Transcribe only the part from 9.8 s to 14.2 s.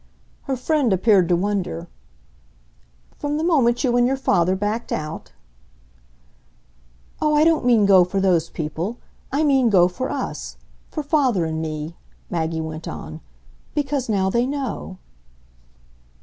for us. For father and me," Maggie went on. "Because